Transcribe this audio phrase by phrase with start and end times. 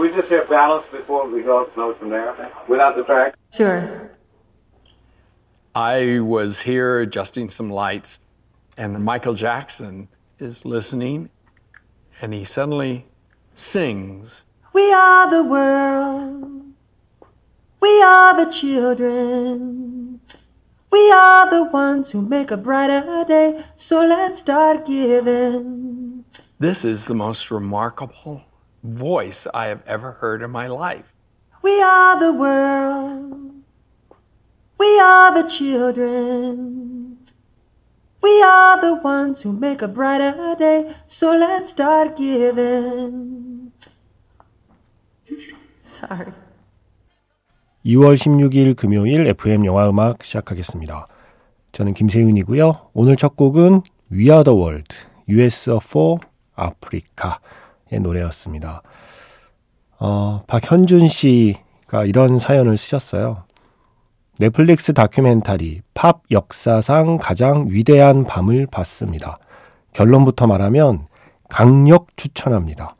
[0.00, 2.34] Could we just hear balance before we go note from there
[2.66, 3.34] without the track?
[3.52, 4.10] Sure.
[5.74, 8.18] I was here adjusting some lights,
[8.78, 10.08] and Michael Jackson
[10.38, 11.28] is listening,
[12.22, 13.08] and he suddenly
[13.54, 14.42] sings.
[14.72, 16.72] We are the world.
[17.82, 20.22] We are the children.
[20.90, 23.66] We are the ones who make a brighter day.
[23.76, 26.24] So let's start giving.
[26.58, 28.44] This is the most remarkable
[28.82, 31.12] voice I have ever heard in my life.
[31.62, 33.62] We are the world.
[34.78, 37.18] We are the children.
[38.22, 40.94] We are the ones who make a brighter day.
[41.06, 43.72] So let's start giving.
[45.76, 46.32] Sorry.
[47.84, 51.06] 2월 16일 금요일 FM 영화 음악 시작하겠습니다.
[51.72, 52.90] 저는 김세윤이고요.
[52.92, 54.94] 오늘 첫 곡은 We Are the World,
[55.28, 56.18] US for
[56.58, 57.59] Africa의
[57.98, 58.82] 노래였습니다.
[59.98, 63.44] 어, 박현준 씨가 이런 사연을 쓰셨어요.
[64.38, 69.38] 넷플릭스 다큐멘터리 팝 역사상 가장 위대한 밤을 봤습니다.
[69.92, 71.06] 결론부터 말하면
[71.50, 72.94] 강력 추천합니다.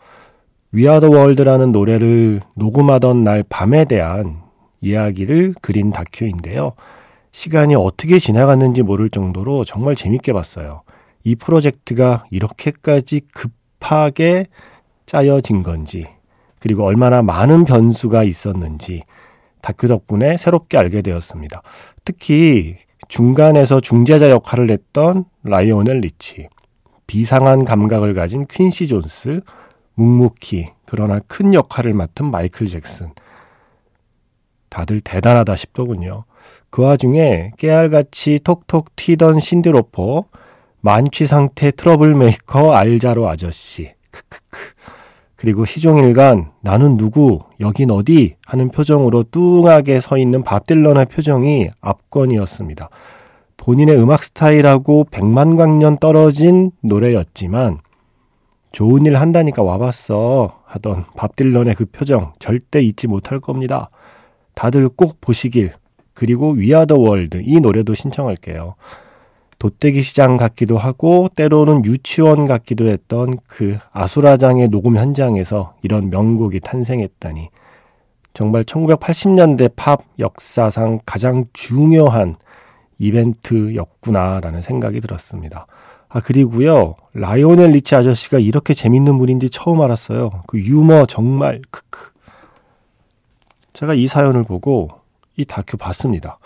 [0.72, 4.42] The World라는 노래를 녹음하던 날 밤에 대한
[4.82, 6.72] 이야기를 그린 다큐인데요.
[7.32, 10.82] 시간이 어떻게 지나갔는지 모를 정도로 정말 재밌게 봤어요.
[11.24, 14.46] 이 프로젝트가 이렇게까지 급하게
[15.10, 16.06] 짜여진 건지,
[16.60, 19.02] 그리고 얼마나 많은 변수가 있었는지
[19.60, 21.62] 다큐 덕분에 새롭게 알게 되었습니다.
[22.04, 22.76] 특히
[23.08, 26.48] 중간에서 중재자 역할을 했던 라이오넬 리치,
[27.08, 29.40] 비상한 감각을 가진 퀸시 존스,
[29.94, 33.12] 묵묵히 그러나 큰 역할을 맡은 마이클 잭슨.
[34.68, 36.22] 다들 대단하다 싶더군요.
[36.70, 40.26] 그 와중에 깨알같이 톡톡 튀던 신디 로퍼,
[40.82, 43.90] 만취 상태 트러블 메이커 알 자로 아저씨.
[44.12, 44.79] 크크크.
[45.40, 52.90] 그리고 시종일관 나는 누구 여긴 어디 하는 표정으로 뚱하게 서 있는 밥 딜런의 표정이 압권이었습니다.
[53.56, 57.78] 본인의 음악 스타일하고 백만 광년 떨어진 노래였지만
[58.72, 63.88] 좋은 일 한다니까 와봤어 하던 밥 딜런의 그 표정 절대 잊지 못할 겁니다.
[64.54, 65.72] 다들 꼭 보시길
[66.12, 68.74] 그리고 위아더 월드 이 노래도 신청할게요.
[69.60, 77.50] 돗대기 시장 같기도 하고 때로는 유치원 같기도 했던 그 아수라장의 녹음 현장에서 이런 명곡이 탄생했다니
[78.32, 82.36] 정말 1980년대 팝 역사상 가장 중요한
[82.98, 85.66] 이벤트였구나라는 생각이 들었습니다.
[86.08, 90.42] 아 그리고요 라이오넬 리치 아저씨가 이렇게 재밌는 분인지 처음 알았어요.
[90.46, 92.12] 그 유머 정말 크크.
[93.74, 94.88] 제가 이 사연을 보고
[95.36, 96.38] 이 다큐 봤습니다.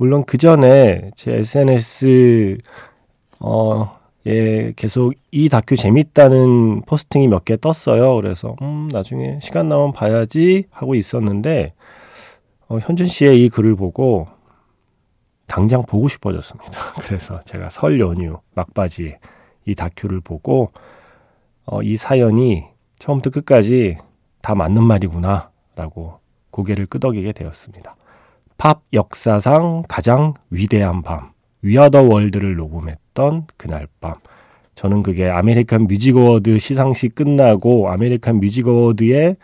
[0.00, 2.56] 물론 그 전에 제 SNS
[3.38, 3.92] 어,
[4.26, 8.16] 예, 계속 이 다큐 재밌다는 포스팅이 몇 개 떴어요.
[8.16, 11.74] 그래서 음, 나중에 시간 나면 봐야지 하고 있었는데
[12.68, 14.26] 어, 현준 씨의 이 글을 보고
[15.46, 16.72] 당장 보고 싶어졌습니다.
[17.04, 19.18] 그래서 제가 설 연휴 막바지에
[19.66, 20.72] 이 다큐를 보고
[21.66, 22.64] 어, 이 사연이
[22.98, 23.98] 처음부터 끝까지
[24.40, 26.20] 다 맞는 말이구나라고
[26.52, 27.96] 고개를 끄덕이게 되었습니다.
[28.60, 31.30] 팝 역사상 가장 위대한 밤,
[31.62, 34.16] We Are the World를 녹음했던 그날 밤.
[34.74, 39.36] 저는 그게 American Music Award 시상식 끝나고 American Music Award에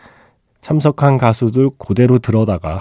[0.61, 2.79] 참석한 가수들 그대로 들어다가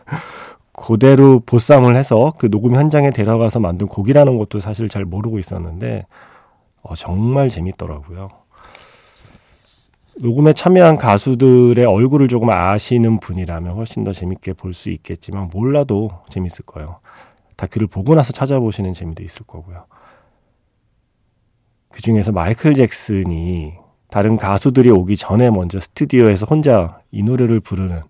[0.72, 6.06] 그대로 보쌈을 해서 그 녹음 현장에 데려가서 만든 곡이라는 것도 사실 잘 모르고 있었는데
[6.80, 8.30] 어, 정말 재밌더라고요.
[10.20, 16.64] 녹음에 참여한 가수들의 얼굴을 조금 아시는 분이라면 훨씬 더 재밌게 볼 수 있겠지만 몰라도 재밌을
[16.66, 17.00] 거예요.
[17.56, 19.86] 다큐를 보고 나서 찾아보시는 재미도 있을 거고요.
[21.90, 23.74] 그 중에서 마이클 잭슨이
[24.10, 28.02] 다른 가수들이 오기 전에 먼저 스튜디오에서 혼자 이 노래를 부르는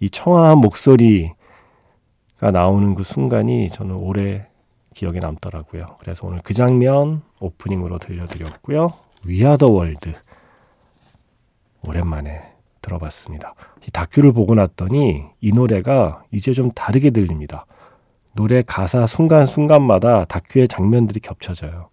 [0.00, 1.34] 이 청아한 목소리가
[2.52, 4.46] 나오는 그 순간이 저는 오래
[4.94, 5.96] 기억에 남더라고요.
[5.98, 8.92] 그래서 오늘 그 장면 오프닝으로 들려드렸고요.
[9.26, 10.12] 위아더 월드.
[11.86, 12.52] 오랜만에
[12.82, 13.54] 들어봤습니다.
[13.86, 17.66] 이 다큐를 보고 났더니 이 노래가 이제 좀 다르게 들립니다.
[18.34, 21.88] 노래 가사 순간순간마다 다큐의 장면들이 겹쳐져요.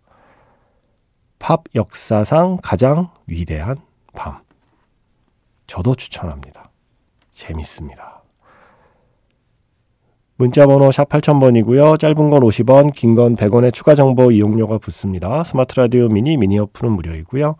[1.40, 3.78] 팝 역사상 가장 위대한
[4.14, 4.40] 밤.
[5.68, 6.66] 저도 추천합니다.
[7.32, 8.22] 재밌습니다.
[10.36, 12.00] 문자번호 샵 8000번이고요.
[12.00, 15.44] 짧은 건 50원, 긴 건 100원의 추가 정보 이용료가 붙습니다.
[15.44, 17.56] 스마트 라디오 미니, 미니 어플은 무료이고요.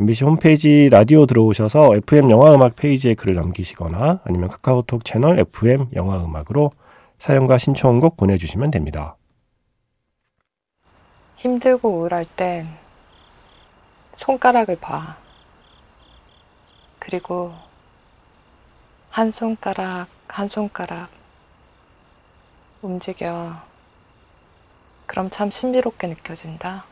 [0.00, 6.72] MBC 홈페이지 라디오 들어오셔서 FM 영화음악 페이지에 글을 남기시거나 아니면 카카오톡 채널 FM 영화음악으로
[7.18, 9.16] 사연과 신청곡 보내주시면 됩니다.
[11.36, 12.68] 힘들고 우울할 땐
[14.14, 15.18] 손가락을 봐.
[16.98, 17.52] 그리고
[19.10, 21.10] 한 손가락, 한 손가락
[22.80, 23.56] 움직여.
[25.04, 26.91] 그럼 참 신비롭게 느껴진다.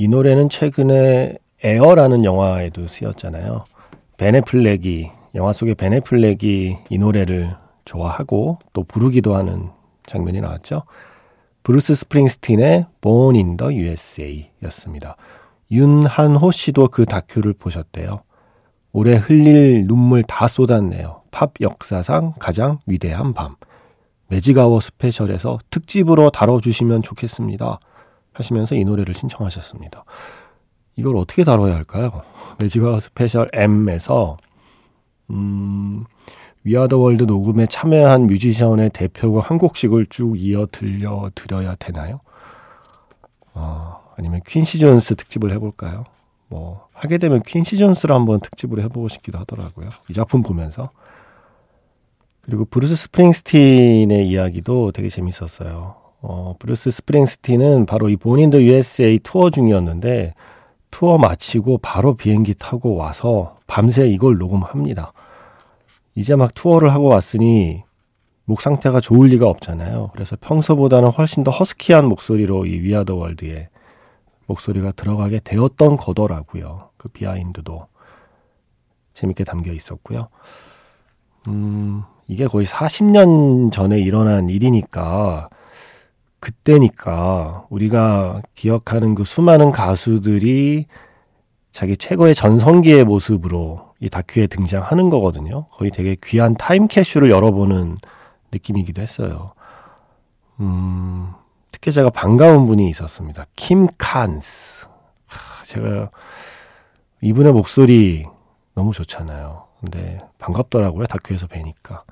[0.00, 3.64] 이 노래는 최근에 에어라는 영화에도 쓰였잖아요.
[4.16, 7.54] 벤 애플렉이 영화 속의 벤 애플렉이 이 노래를
[7.84, 9.68] 좋아하고 또 부르기도 하는
[10.06, 10.84] 장면이 나왔죠.
[11.64, 15.16] 브루스 스프링스틴의 Born in the USA 였습니다.
[15.70, 18.22] 윤한호 씨도 그 다큐를 보셨대요.
[18.92, 21.20] 올해 흘릴 눈물 다 쏟았네요.
[21.30, 23.56] 팝 역사상 가장 위대한 밤.
[24.28, 27.80] 매직아워 스페셜에서 특집으로 다뤄주시면 좋겠습니다.
[28.40, 30.04] 하시면서 이 노래를 신청하셨습니다.
[30.96, 32.22] 이걸 어떻게 다뤄야 할까요?
[32.58, 34.36] 매직아워 스페셜 M에서
[35.30, 36.04] 음,
[36.64, 42.20] We Are the World 녹음에 참여한 뮤지션의 대표곡 한 곡씩을 쭉 이어 들려 드려야 되나요?
[43.54, 46.04] 어, 아니면 퀸시 존스 특집을 해볼까요?
[46.48, 49.88] 뭐 하게 되면 퀸시 존스를 한번 특집으로 해보고 싶기도 하더라고요.
[50.10, 50.90] 이 작품 보면서
[52.42, 55.99] 그리고 브루스 스프링스틴의 이야기도 되게 재밌었어요.
[56.22, 60.34] 어, 브루스 스프링스틴은 바로 이 본인도 USA 투어 중이었는데
[60.90, 65.12] 투어 마치고 바로 비행기 타고 와서 밤새 이걸 녹음합니다.
[66.14, 67.84] 이제 막 투어를 하고 왔으니
[68.44, 70.10] 목 상태가 좋을 리가 없잖아요.
[70.12, 73.68] 그래서 평소보다는 훨씬 더 허스키한 목소리로 이 위아더 월드에
[74.46, 76.90] 목소리가 들어가게 되었던 거더라고요.
[76.96, 77.86] 그 비하인드도
[79.14, 80.28] 재밌게 담겨 있었고요.
[81.46, 85.48] 음, 이게 거의 40년 전에 일어난 일이니까
[86.40, 90.86] 그때니까 우리가 기억하는 그 수많은 가수들이
[91.70, 95.66] 자기 최고의 전성기의 모습으로 이 다큐에 등장하는 거거든요.
[95.66, 97.96] 거의 되게 귀한 타임 캐슈를 열어보는
[98.52, 99.52] 느낌이기도 했어요.
[100.58, 101.32] 음,
[101.70, 103.44] 특히 제가 반가운 분이 있었습니다.
[103.54, 104.88] 킴 칸스.
[105.64, 106.10] 제가
[107.20, 108.26] 이분의 목소리
[108.74, 109.66] 너무 좋잖아요.
[109.80, 111.04] 근데 반갑더라고요.
[111.06, 112.04] 다큐에서 뵈니까.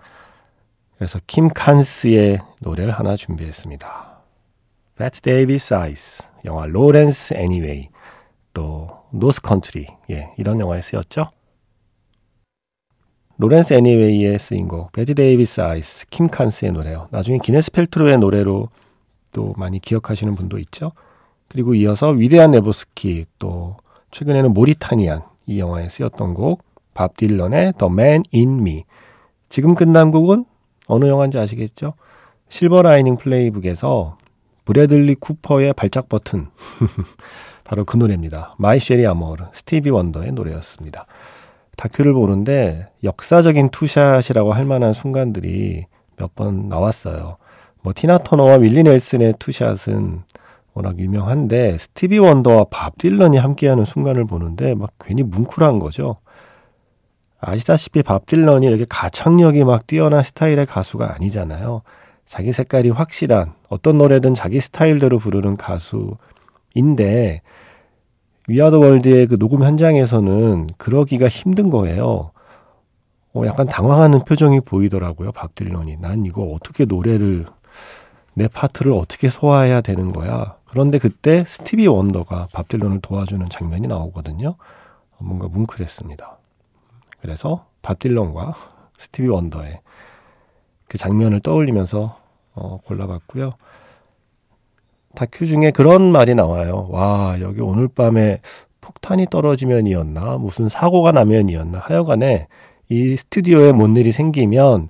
[0.96, 4.17] 그래서 킴 칸스의 노래를 하나 준비했습니다.
[4.98, 7.88] Bette Davis Eyes, 영화 로렌스 애니웨이,
[8.52, 11.26] 또 노스 컨트리, 예, 이런 영화에 쓰였죠.
[13.36, 17.06] 로렌스 애니웨이에 쓰인 곡, Bette Davis Eyes, 킴 칸스의 노래요.
[17.12, 18.68] 나중에 기네스 펠트로의 노래로
[19.32, 20.90] 또 많이 기억하시는 분도 있죠.
[21.46, 23.76] 그리고 이어서 위대한 레보스키, 또
[24.10, 26.64] 최근에는 모리타니안 이 영화에 쓰였던 곡,
[26.94, 28.84] 밥 딜런의 The Man in Me.
[29.48, 30.44] 지금 끝난 곡은
[30.88, 31.94] 어느 영화인지 아시겠죠?
[32.48, 34.18] 실버 라이닝 플레이북에서
[34.68, 36.48] 브래들리 쿠퍼의 발작 버튼.
[37.64, 38.52] 바로 그 노래입니다.
[38.58, 41.06] My Cherie Amour, 스티비 원더의 노래였습니다.
[41.78, 45.86] 다큐를 보는데 역사적인 투샷이라고 할 만한 순간들이
[46.18, 47.38] 몇 번 나왔어요.
[47.80, 50.24] 뭐 티나 터너와 윌리 넬슨의 투샷은
[50.74, 56.16] 워낙 유명한데 스티비 원더와 밥 딜런이 함께하는 순간을 보는데 막 괜히 뭉클한 거죠.
[57.40, 61.80] 아시다시피 밥 딜런이 이렇게 가창력이 막 뛰어난 스타일의 가수가 아니잖아요.
[62.28, 67.40] 자기 색깔이 확실한 어떤 노래든 자기 스타일대로 부르는 가수인데
[68.48, 72.32] We Are the World의 그 녹음 현장에서는 그러기가 힘든 거예요.
[73.32, 75.32] 어, 약간 당황하는 표정이 보이더라고요.
[75.32, 75.96] 밥 딜런이.
[75.96, 77.46] 난 이거 어떻게 노래를
[78.34, 80.56] 내 파트를 어떻게 소화해야 되는 거야.
[80.66, 84.48] 그런데 그때 스티비 원더가 밥 딜런을 도와주는 장면이 나오거든요.
[84.48, 86.38] 어, 뭔가 뭉클했습니다.
[87.22, 88.54] 그래서 밥 딜런과
[88.98, 89.80] 스티비 원더의
[90.88, 92.18] 그 장면을 떠올리면서
[92.54, 93.50] 어, 골라봤고요.
[95.14, 96.88] 다큐 중에 그런 말이 나와요.
[96.90, 98.40] 와, 여기 오늘 밤에
[98.80, 102.46] 폭탄이 떨어지면이었나, 무슨 사고가 나면이었나, 하여간에
[102.88, 104.88] 이 스튜디오에 뭔 일이 생기면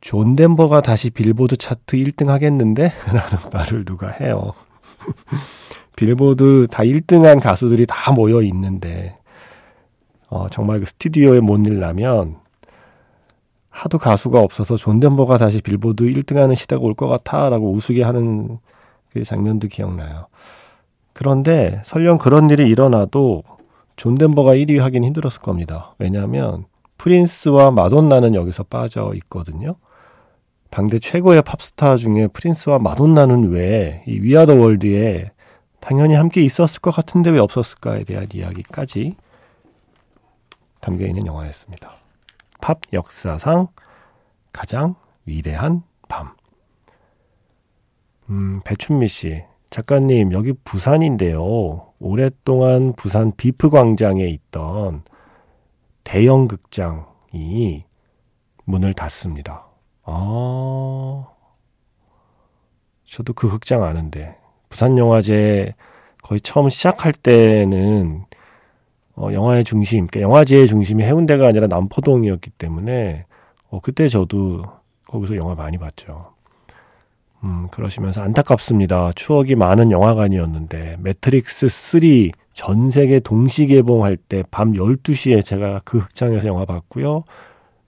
[0.00, 2.92] 존 덴버가 다시 빌보드 차트 1등 하겠는데?
[3.12, 4.52] 라는 말을 누가 해요.
[5.96, 9.16] 빌보드 다 1등한 가수들이 다 모여 있는데,
[10.28, 12.36] 어, 정말 그 스튜디오에 뭔 일 나면
[13.78, 18.58] 하도 가수가 없어서 존 덴버가 다시 빌보드 1등하는 시대가 올 것 같아라고 우스개 하는
[19.12, 20.26] 그 장면도 기억나요.
[21.12, 23.42] 그런데 설령 그런 일이 일어나도
[23.96, 25.94] 존 덴버가 1위 하긴 힘들었을 겁니다.
[25.98, 26.64] 왜냐하면
[26.98, 29.76] 프린스와 마돈나는 여기서 빠져 있거든요.
[30.70, 35.30] 당대 최고의 팝스타 중에 프린스와 마돈나는 왜 이 We Are the World에
[35.80, 39.14] 당연히 함께 있었을 것 같은데 왜 없었을까에 대한 이야기까지
[40.80, 41.92] 담겨 있는 영화였습니다.
[42.60, 43.68] 팝 역사상
[44.52, 46.36] 가장 위대한 밤.
[48.30, 49.44] 음, 배춘미 씨.
[49.70, 51.92] 작가님, 여기 부산인데요.
[51.98, 55.02] 오랫동안 부산 비프 광장에 있던
[56.04, 57.84] 대형 극장이
[58.64, 59.66] 문을 닫습니다.
[60.04, 61.26] 아,
[63.04, 64.38] 저도 그 극장 아는데.
[64.70, 65.74] 부산영화제
[66.22, 68.24] 거의 처음 시작할 때는
[69.20, 73.26] 어, 영화의 중심, 그러니까 영화제의 중심이 해운대가 아니라 남포동이었기 때문에
[73.68, 74.62] 어, 그때 저도
[75.06, 76.32] 거기서 영화 많이 봤죠.
[77.44, 79.10] 음, 그러시면서 안타깝습니다.
[79.14, 82.00] 추억이 많은 영화관이었는데 매트릭스 3
[82.52, 87.22] 전 세계 동시 개봉할 때 밤 12시에 제가 그 극장에서 영화 봤고요.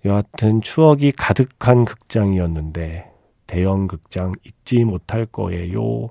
[0.04, 3.10] 여하튼 추억이 가득한 극장이었는데
[3.48, 6.10] 대형 극장 잊지 못할 거예요.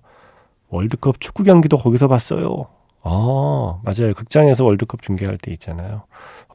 [0.68, 2.68] 월드컵 축구 경기도 거기서 봤어요.
[3.04, 4.14] 아, 맞아요.
[4.14, 6.04] 극장에서 월드컵 중계할 때 있잖아요.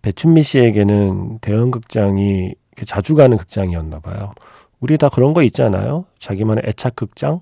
[0.03, 2.55] 배춘미 씨에게는 대형 극장이
[2.87, 4.33] 자주 가는 극장이었나 봐요.
[4.81, 6.05] 우리 다 그런 거 있잖아요.
[6.19, 7.41] 자기만의 애착 극장?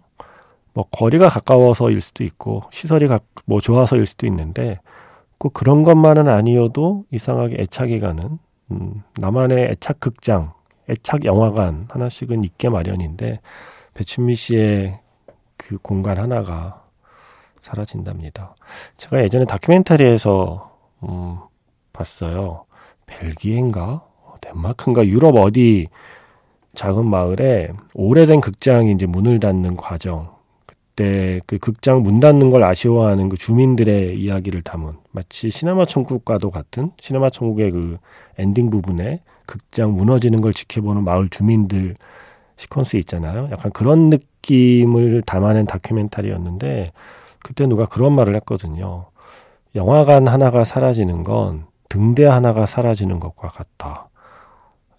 [0.75, 3.07] 뭐 거리가 가까워서일 수도 있고 시설이
[3.45, 4.79] 뭐 좋아서일 수도 있는데
[5.39, 8.39] 꼭 그런 것만은 아니어도 이상하게 애착이 가는
[8.71, 10.53] 음, 나만의 애착 극장,
[10.89, 13.41] 애착 영화관 하나씩은 있게 마련인데
[13.95, 15.01] 배춘미 씨의
[15.57, 16.82] 그 공간 하나가
[17.73, 18.55] 사라진답니다.
[18.97, 20.71] 제가 예전에 다큐멘터리에서
[21.05, 21.39] 음,
[21.93, 22.65] 봤어요.
[23.07, 24.05] 벨기에인가
[24.41, 25.87] 덴마크인가 유럽 어디
[26.75, 30.33] 작은 마을에 오래된 극장이 이제 문을 닫는 과정.
[30.67, 36.93] 그때 그 극장 문 닫는 걸 아쉬워하는 그 주민들의 이야기를 담은 마치 시네마 천국과도 같은
[37.01, 37.99] 시네마 천국의 그
[38.39, 41.95] 엔딩 부분에 극장 무너지는 걸 지켜보는 마을 주민들
[42.57, 43.49] 시퀀스 있잖아요.
[43.51, 46.93] 약간 그런 느낌을 담아낸 다큐멘터리였는데
[47.43, 49.11] 그때 누가 그런 말을 했거든요.
[49.75, 54.09] 영화관 하나가 사라지는 건 등대 하나가 사라지는 것과 같다.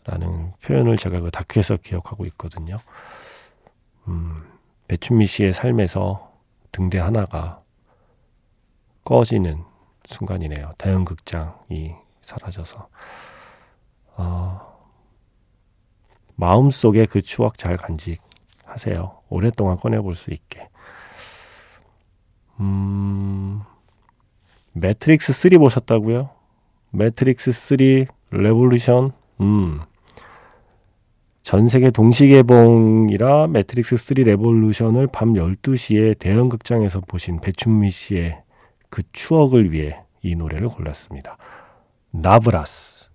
[0.05, 2.77] 라는 표현을 제가 그 다큐에서 기억하고 있거든요.
[4.07, 4.43] 음,
[4.87, 6.31] 배춘미 씨의 삶에서
[6.71, 7.61] 등대 하나가
[9.05, 9.63] 꺼지는
[10.05, 10.73] 순간이네요.
[10.77, 12.89] 대형 극장이 사라져서.
[14.15, 14.73] 어,
[16.35, 19.21] 마음속에 그 추억 잘 간직하세요.
[19.29, 20.67] 오랫동안 꺼내볼 수 있게.
[22.59, 23.61] 음,
[24.73, 26.29] 매트릭스 3 보셨다고요?
[26.91, 27.77] 매트릭스 3
[28.31, 29.11] 레볼루션?
[29.41, 29.81] 음.
[31.41, 38.41] 전 세계 동시 개봉이라 매트릭스 3 레볼루션을 밤 12시에 대형 극장에서 보신 배춘미 씨의
[38.89, 41.37] 그 추억을 위해 이 노래를 골랐습니다.
[42.11, 43.09] 나브라스.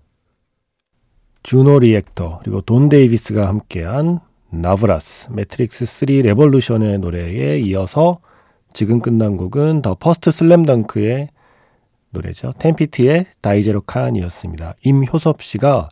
[1.42, 4.18] 주노 리액터 그리고 돈 데이비스가 함께한
[4.50, 8.18] 나브라스 매트릭스 3 레볼루션의 노래에 이어서
[8.72, 11.28] 지금 끝난 곡은 더 퍼스트 슬램덩크의
[12.10, 12.52] 노래죠.
[12.58, 14.74] 텐피티의 다이제로 칸이었습니다.
[14.84, 15.88] 임효섭 씨가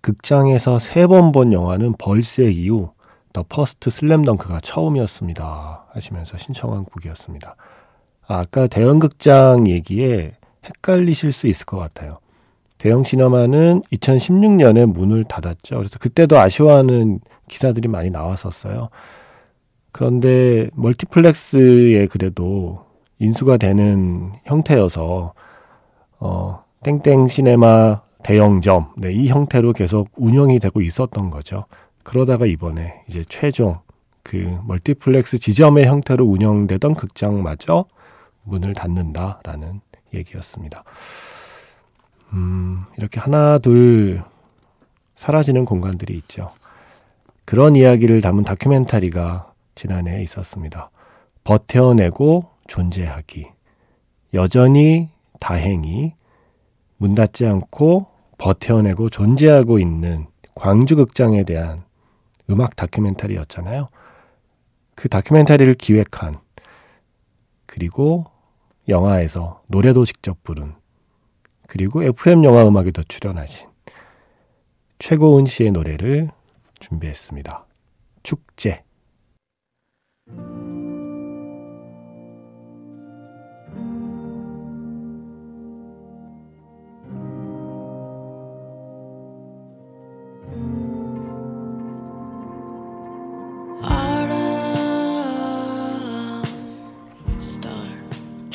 [0.00, 2.92] 극장에서 세 번 본 영화는 벌새 이후
[3.32, 5.86] 더 퍼스트 슬램덩크가 처음이었습니다.
[5.92, 7.56] 하시면서 신청한 곡이었습니다.
[8.26, 10.32] 아, 까 대형 극장 얘기에
[10.64, 12.18] 헷갈리실 수 있을 것 같아요.
[12.78, 15.76] 대형 시네마는 2016년에 문을 닫았죠.
[15.76, 18.88] 그래서 그때도 아쉬워하는 기사들이 많이 나왔었어요.
[19.98, 22.84] 그런데 멀티플렉스에 그래도
[23.18, 25.34] 인수가 되는 형태여서
[26.20, 31.64] 어 땡땡 시네마 대형점 네, 이 형태로 계속 운영이 되고 있었던 거죠.
[32.04, 33.80] 그러다가 이번에 이제 최종
[34.22, 37.84] 그 멀티플렉스 지점의 형태로 운영되던 극장마저
[38.44, 39.80] 문을 닫는다라는
[40.14, 40.84] 얘기였습니다.
[42.34, 44.22] 음, 이렇게 하나, 둘
[45.16, 46.52] 사라지는 공간들이 있죠.
[47.44, 50.90] 그런 이야기를 담은 다큐멘터리가 지난해에 있었습니다.
[51.44, 53.46] 버텨내고 존재하기.
[54.34, 55.08] 여전히
[55.38, 56.14] 다행히
[56.96, 58.08] 문 닫지 않고
[58.38, 61.84] 버텨내고 존재하고 있는 광주 극장에 대한
[62.50, 63.88] 음악 다큐멘터리였잖아요.
[64.96, 66.34] 그 다큐멘터리를 기획한
[67.66, 68.24] 그리고
[68.88, 70.74] 영화에서 노래도 직접 부른
[71.68, 73.68] 그리고 FM 영화 음악에도 출연하신
[74.98, 76.30] 최고은 씨의 노래를
[76.80, 77.64] 준비했습니다.
[78.24, 78.87] 축제.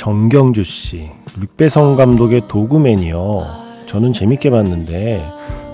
[0.04, 3.48] 정경주 씨, 류배성 감독의 도구맨이요.
[3.86, 5.26] 저는 재밌게 봤는데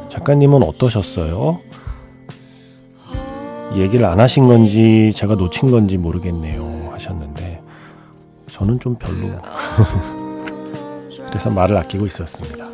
[0.10, 1.62] 작가님은 어떠셨어요?
[3.76, 7.62] 얘기를 안 하신 건지 제가 놓친 건지 모르겠네요 하셨는데
[8.50, 9.30] 저는 좀 별로
[11.28, 12.66] 그래서 말을 아끼고 있었습니다.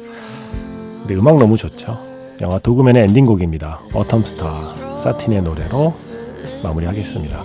[0.99, 1.99] 근데 음악 너무 좋죠.
[2.41, 3.79] 영화 도그맨의 엔딩곡입니다.
[3.91, 5.93] 어텀스타 사틴의 노래로
[6.63, 7.43] 마무리하겠습니다.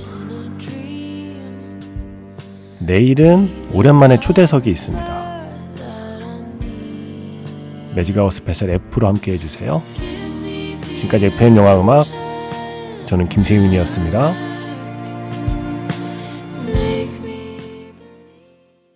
[2.78, 5.20] 내일은 오랜만에 초대석이 있습니다.
[7.94, 9.82] Magic Hour Special F로 함께 해주세요.
[10.96, 12.06] 지금까지 FM 영화 음악
[13.10, 14.49] 저는 김세윤이었습니다.